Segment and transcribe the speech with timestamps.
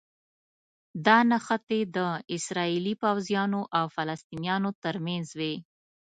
[1.05, 1.97] دا نښتې د
[2.35, 5.55] اسراییلي پوځیانو او فلسطینیانو ترمنځ وي.